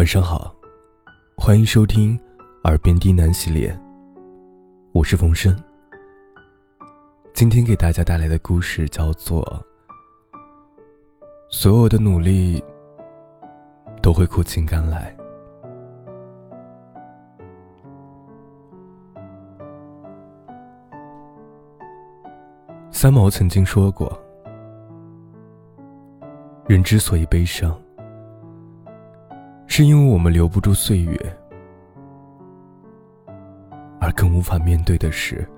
[0.00, 0.54] 晚上好，
[1.36, 2.18] 欢迎收听
[2.64, 3.78] 《耳边低喃》系列，
[4.92, 5.54] 我是冯生。
[7.34, 9.44] 今天给大家带来的故事叫做
[11.50, 12.64] 《所有的努力
[14.00, 15.14] 都会苦尽甘来》。
[22.90, 24.18] 三毛曾经说过
[26.66, 27.78] ：“人之所以悲伤。”
[29.80, 31.36] 是因为我们留不住岁月，
[33.98, 35.48] 而更无法面对的是，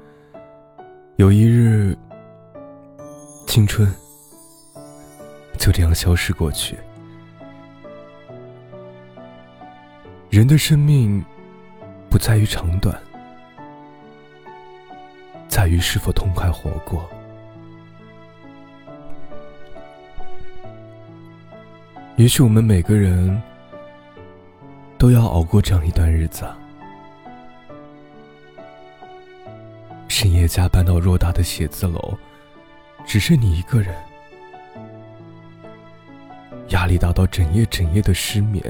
[1.16, 1.98] 有一日，
[3.48, 3.92] 青春
[5.58, 6.78] 就这样消失过去。
[10.30, 11.20] 人的生命
[12.08, 12.96] 不在于长短，
[15.48, 17.10] 在于是否痛快活过。
[22.14, 23.42] 也许我们每个人。
[25.02, 26.48] 都要熬过这样一段日子。
[30.06, 32.16] 深夜加班到偌大的写字楼，
[33.04, 33.92] 只剩你一个人，
[36.68, 38.62] 压力大到整夜整夜的失眠，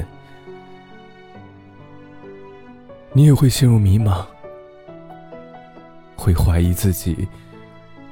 [3.12, 4.24] 你也会陷入迷茫，
[6.16, 7.28] 会怀疑自己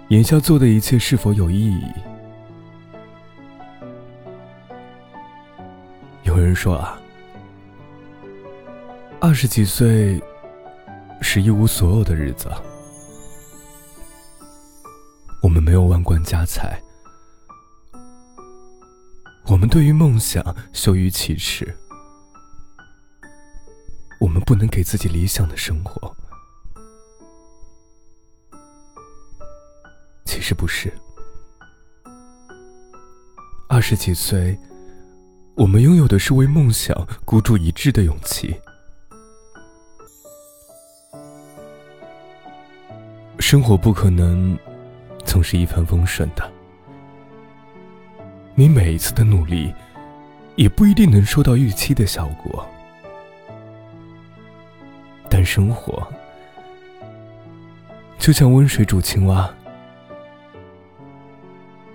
[0.09, 1.87] 眼下做的一切是否有意义。
[6.25, 7.01] 有人说啊。
[9.21, 10.19] 二十几岁
[11.21, 12.51] 是一无所有的日子，
[15.43, 16.83] 我们没有万贯家财，
[19.47, 21.77] 我们对于梦想羞于启齿，
[24.19, 26.17] 我们不能给自己理想的生活。
[30.25, 30.91] 其实不是，
[33.69, 34.59] 二十几岁，
[35.57, 38.59] 我们拥有的是为梦想孤注一掷的勇气。
[43.51, 44.57] 生活不可能
[45.25, 46.53] 总是一帆风顺的，
[48.55, 49.75] 你每一次的努力，
[50.55, 52.65] 也不一定能收到预期的效果。
[55.29, 56.07] 但生活
[58.21, 59.53] 就像温水煮青蛙，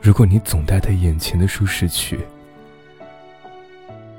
[0.01, 2.19] 如果你总待在眼前的舒适区，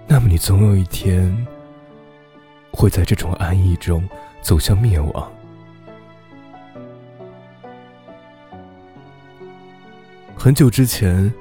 [0.06, 1.46] 那么你总有一天
[2.72, 4.08] 会在这种安逸中
[4.40, 5.30] 走向灭亡。
[10.46, 11.34] 很久之前，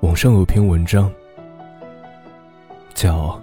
[0.00, 1.08] 网上有篇文章，
[2.94, 3.40] 叫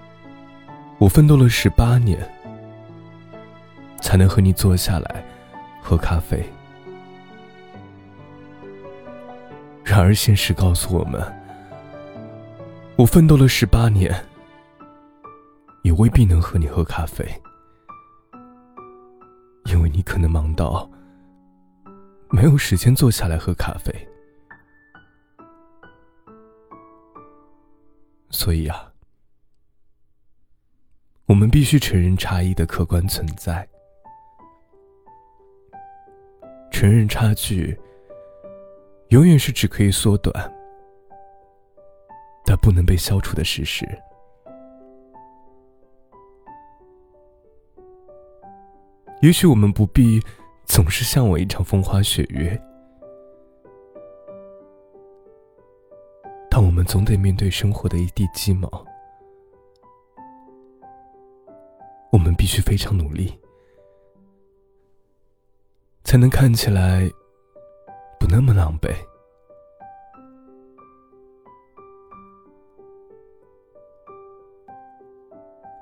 [1.00, 2.20] “我奋斗了十八年，
[4.02, 5.24] 才能和你坐下来
[5.80, 6.44] 喝咖啡”。
[9.82, 11.18] 然而现实告诉我们，
[12.96, 14.14] 我奋斗了十八年，
[15.84, 17.26] 也未必能和你喝咖啡，
[19.64, 20.86] 因为你可能忙到。
[22.32, 23.92] 没有时间坐下来喝咖啡，
[28.30, 28.90] 所以啊，
[31.26, 33.68] 我们必须承认差异的客观存在，
[36.70, 37.78] 承认差距
[39.08, 40.32] 永远是只可以缩短，
[42.46, 43.86] 但不能被消除的事实。
[49.20, 50.22] 也许我们不必。
[50.80, 52.58] 总是向我一场风花雪月，
[56.50, 58.66] 但我们总得面对生活的一地鸡毛。
[62.10, 63.38] 我们必须非常努力，
[66.02, 67.06] 才能看起来
[68.18, 68.90] 不那么狼狈。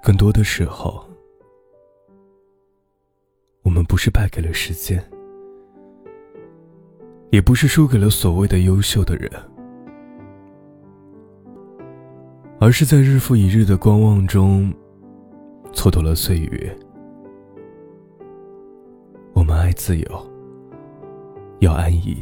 [0.03, 1.05] 更多的时候。
[3.79, 5.01] 我们不是败给了时间，
[7.31, 9.31] 也不是输给了所谓的优秀的人，
[12.59, 14.75] 而是在日复一日的观望中，
[15.73, 16.77] 蹉跎了岁月。
[19.33, 20.31] 我们爱自由，
[21.61, 22.19] 要安逸，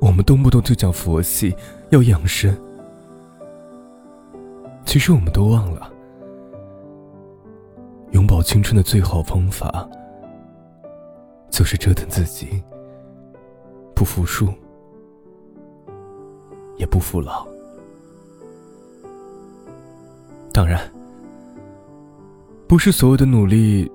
[0.00, 1.54] 我们动不动就讲佛系，
[1.90, 2.56] 要养生，
[4.86, 5.92] 其实我们都忘了。
[8.42, 9.88] 青春的最好方法，
[11.50, 12.62] 就是折腾自己，
[13.94, 14.48] 不服输，
[16.76, 17.46] 也不服老。
[20.52, 20.90] 当然，
[22.66, 23.90] 不是所有的努力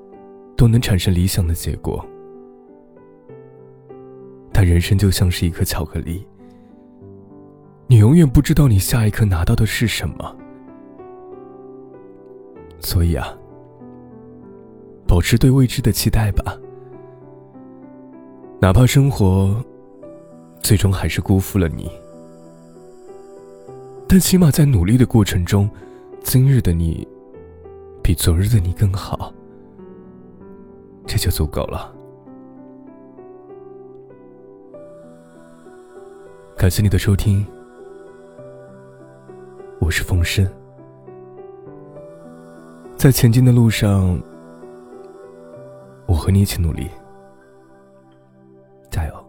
[0.55, 2.03] 都能产生理想的结果，
[4.51, 6.25] 但人生就像是一颗巧克力，
[7.85, 10.35] 你永远不知道你下一刻拿到的是什么，
[12.79, 13.37] 所以啊，
[15.07, 16.57] 保持对未知的期待吧。
[18.59, 19.63] 哪怕生活
[20.61, 21.89] 最终还是辜负了你，
[24.07, 25.69] 但起码在努力的过程中，
[26.23, 27.07] 今日的你
[28.03, 29.31] 比昨日的你更好，
[31.05, 31.93] 这就足够了。
[36.57, 37.45] 感谢你的收听，
[39.79, 40.45] 我是风声，
[42.97, 44.19] 在前进的路上，
[46.07, 46.89] 我和你一起努力。
[48.89, 49.26] 加油！